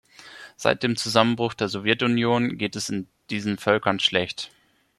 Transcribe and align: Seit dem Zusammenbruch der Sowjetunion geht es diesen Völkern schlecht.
Seit 0.57 0.81
dem 0.81 0.95
Zusammenbruch 0.95 1.53
der 1.53 1.69
Sowjetunion 1.69 2.57
geht 2.57 2.75
es 2.75 2.91
diesen 3.29 3.59
Völkern 3.59 3.99
schlecht. 3.99 4.49